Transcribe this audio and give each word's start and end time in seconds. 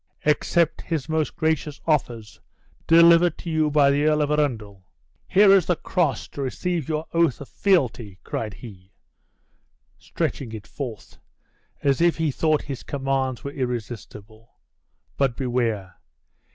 Accept 0.25 0.81
his 0.81 1.07
most 1.07 1.35
gracious 1.35 1.79
offers, 1.85 2.41
delivered 2.87 3.37
to 3.37 3.51
you 3.51 3.69
by 3.69 3.91
the 3.91 4.05
Earl 4.05 4.23
of 4.23 4.31
Arundel. 4.31 4.83
Here 5.27 5.53
is 5.53 5.67
the 5.67 5.75
cross, 5.75 6.27
to 6.29 6.41
receive 6.41 6.89
your 6.89 7.05
oath 7.13 7.39
of 7.39 7.47
fealty," 7.49 8.17
cried 8.23 8.55
he, 8.55 8.93
stretching 9.99 10.53
it 10.53 10.65
forth, 10.65 11.19
as 11.83 12.01
if 12.01 12.17
he 12.17 12.31
thought 12.31 12.63
his 12.63 12.81
commands 12.81 13.43
were 13.43 13.53
irrestible; 13.53 14.47
"but 15.17 15.37
beware! 15.37 15.97